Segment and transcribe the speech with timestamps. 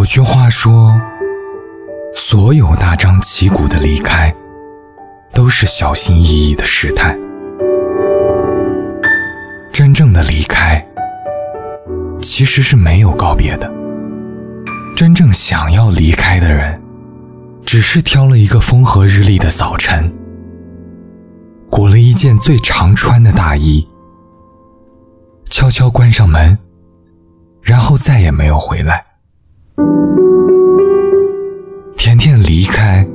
[0.00, 0.98] 有句话说，
[2.14, 4.34] 所有大张旗鼓的离开，
[5.34, 7.20] 都是小心翼翼的试探。
[9.70, 10.82] 真正的离开，
[12.18, 13.70] 其实是没有告别的。
[14.96, 16.80] 真正想要离开的人，
[17.62, 20.10] 只是挑了一个风和日丽的早晨，
[21.68, 23.86] 裹了一件最常穿的大衣，
[25.50, 26.56] 悄悄关上门，
[27.60, 29.09] 然后再也没有回来。
[31.96, 33.06] 甜甜离开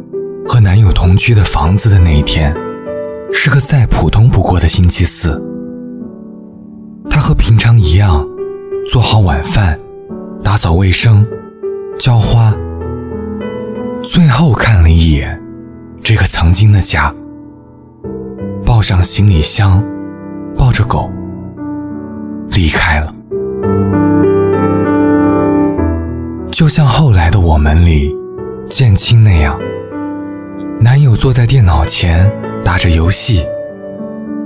[0.47, 2.55] 和男友同居的房子的那一天，
[3.33, 5.41] 是个再普通不过的星期四。
[7.09, 8.27] 她和平常一样，
[8.91, 9.79] 做好晚饭，
[10.43, 11.25] 打扫卫生，
[11.97, 12.53] 浇花，
[14.03, 15.41] 最后看了一眼
[16.01, 17.13] 这个曾经的家，
[18.65, 19.83] 抱上行李箱，
[20.57, 21.09] 抱着狗，
[22.49, 23.14] 离开了。
[26.55, 28.15] 就像后来的我们里，
[28.69, 29.59] 建青那样，
[30.79, 32.31] 男友坐在电脑前
[32.63, 33.43] 打着游戏，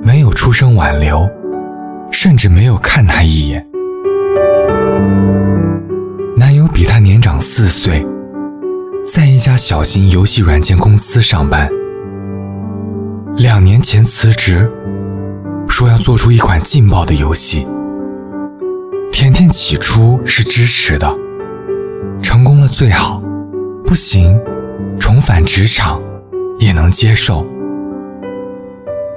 [0.02, 1.30] 没有出声挽留，
[2.12, 3.64] 甚至没有看他一眼。
[6.36, 8.04] 男友比他年长四岁，
[9.06, 11.70] 在一家小型游戏软件公司上班，
[13.38, 14.68] 两年前辞职，
[15.68, 17.68] 说要做出一款劲爆的游戏。
[19.12, 21.19] 甜甜起初是支持的。
[22.40, 23.22] 成功了最好，
[23.84, 24.42] 不行，
[24.98, 26.02] 重返职场
[26.58, 27.46] 也能接受。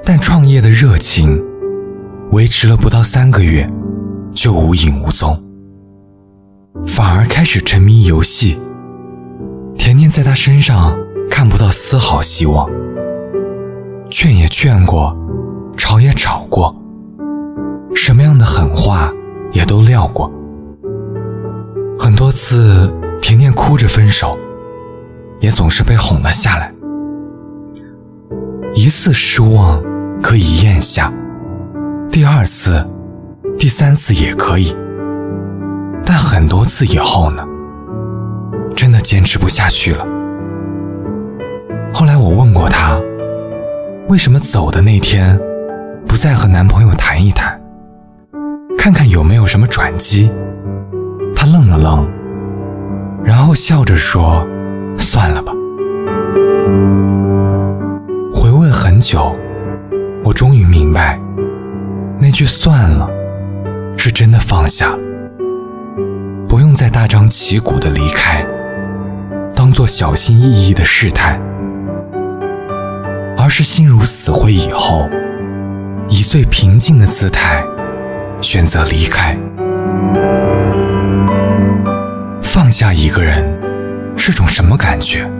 [0.03, 1.41] 但创业的热情
[2.31, 3.71] 维持了不到三个月，
[4.33, 5.41] 就无影无踪，
[6.85, 8.59] 反而开始沉迷游戏。
[9.77, 10.93] 甜甜在他身上
[11.29, 12.69] 看不到丝毫希望，
[14.09, 15.15] 劝也劝过，
[15.77, 16.75] 吵也吵过，
[17.95, 19.13] 什么样的狠话
[19.53, 20.29] 也都撂过。
[21.97, 24.37] 很多次，甜甜哭着分手，
[25.39, 26.73] 也总是被哄了下来。
[28.75, 29.81] 一次失望
[30.21, 31.09] 可以咽下，
[32.11, 32.85] 第二次、
[33.57, 34.75] 第三次也可以，
[36.05, 37.47] 但很多次以后呢，
[38.75, 40.05] 真的坚持不下去了。
[41.93, 42.99] 后来我问过她，
[44.09, 45.39] 为什么走的那天
[46.05, 47.57] 不再和男朋友谈一谈，
[48.77, 50.29] 看看有没有什么转机？
[51.33, 52.11] 他愣了愣，
[53.23, 54.45] 然后笑着说
[54.97, 55.53] ：“算了吧。”
[58.33, 59.35] 回味很久，
[60.23, 61.19] 我终于明白，
[62.19, 63.09] 那句“算了”
[63.97, 64.97] 是真的放下，
[66.47, 68.45] 不用再大张旗鼓的离开，
[69.55, 71.39] 当做小心翼翼的试探，
[73.37, 75.07] 而是心如死灰以后，
[76.09, 77.63] 以最平静的姿态
[78.41, 79.37] 选择离开。
[82.73, 83.45] 下一个人
[84.17, 85.31] 是种什么感觉？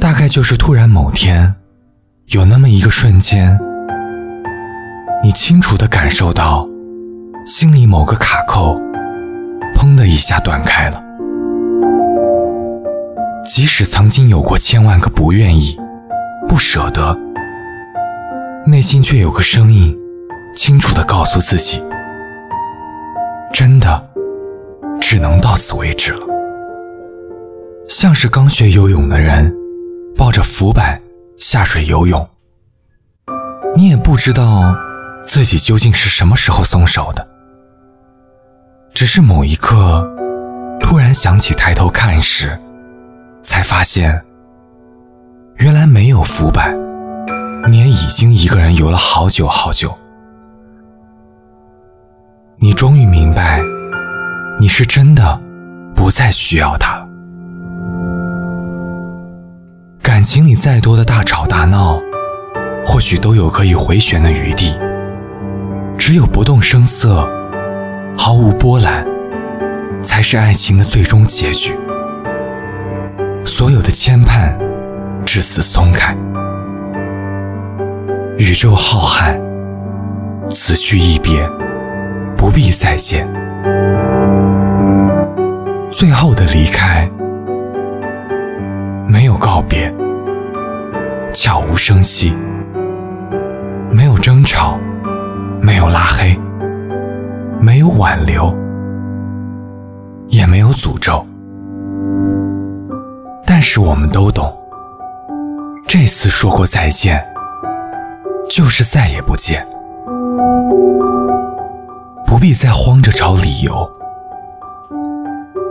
[0.00, 1.56] 大概就是突然某天，
[2.28, 3.60] 有那么一个瞬间，
[5.22, 6.66] 你清楚地感受到
[7.44, 8.80] 心里某个卡扣，
[9.74, 11.02] 砰的一下断开了。
[13.44, 15.78] 即使曾经有过千万个不愿意、
[16.48, 17.14] 不舍得，
[18.66, 19.94] 内心却有个声音，
[20.54, 21.82] 清楚地告诉自己：
[23.52, 24.13] 真的。
[25.00, 26.26] 只能到此为止了，
[27.88, 29.54] 像是刚学游泳的人，
[30.16, 31.00] 抱着浮板
[31.38, 32.28] 下水游泳。
[33.76, 34.74] 你也不知道
[35.22, 37.26] 自己究竟是什么时候松手的，
[38.92, 40.08] 只是某一刻，
[40.80, 42.58] 突然想起抬头看时，
[43.42, 44.24] 才发现，
[45.56, 46.76] 原来没有浮板，
[47.68, 49.92] 你也已经一个人游了好久好久。
[52.58, 53.60] 你终于明白。
[54.58, 55.40] 你是真的
[55.94, 57.08] 不再需要他了。
[60.02, 62.00] 感情里再多的大吵大闹，
[62.86, 64.74] 或许都有可以回旋的余地。
[65.98, 67.28] 只有不动声色，
[68.16, 69.06] 毫无波澜，
[70.02, 71.76] 才是爱情的最终结局。
[73.44, 74.56] 所有的牵绊，
[75.24, 76.14] 至此松开。
[78.36, 79.40] 宇宙浩瀚，
[80.50, 81.48] 此去一别，
[82.36, 83.26] 不必再见。
[85.96, 87.08] 最后的离开，
[89.06, 89.94] 没有告别，
[91.32, 92.32] 悄无声息，
[93.92, 94.76] 没有争吵，
[95.62, 96.36] 没有拉黑，
[97.60, 98.52] 没有挽留，
[100.26, 101.24] 也没有诅咒。
[103.46, 104.52] 但是我们都懂，
[105.86, 107.24] 这次说过再见，
[108.50, 109.64] 就是再也不见，
[112.26, 113.88] 不必再慌着找理由。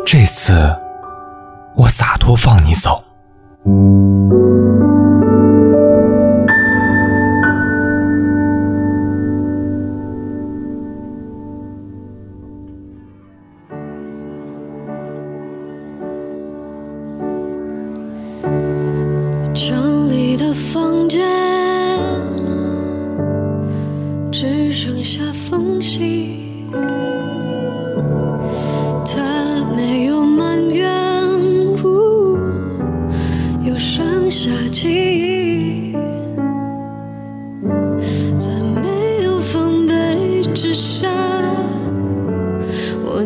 [0.06, 0.54] 这次
[1.76, 3.04] 我洒脱放你走。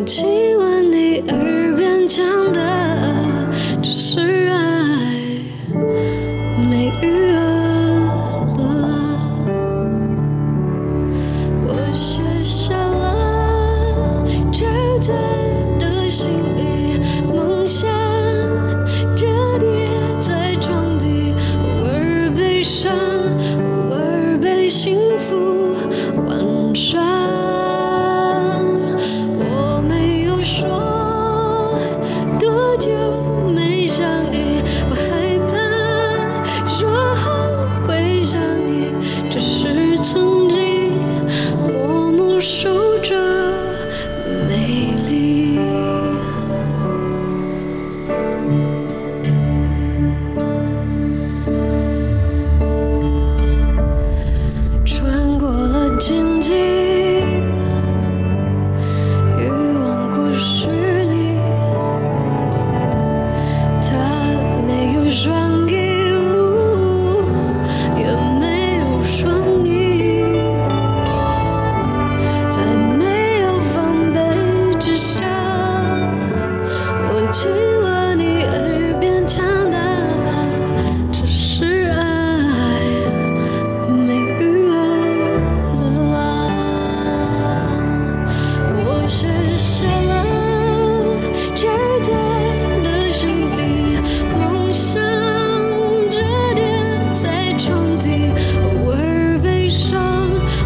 [0.06, 2.37] 轻吻你耳边讲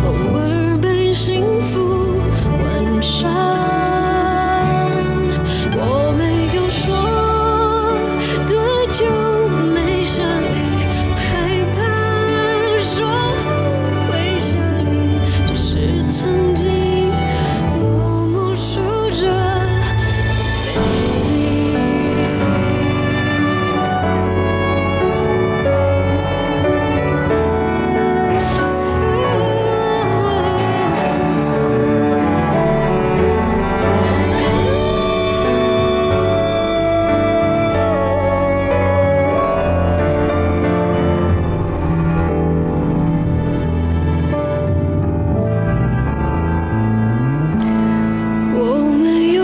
[0.02, 0.42] but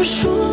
[0.08, 0.48] 说。